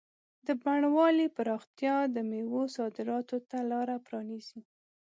[0.45, 4.59] د بڼوالۍ پراختیا د مېوو صادراتو ته لاره پرانیزي.